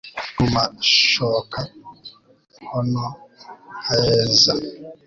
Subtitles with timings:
[0.33, 1.59] Nko mu mashoka
[2.55, 3.05] inkono
[3.81, 4.53] nkayeza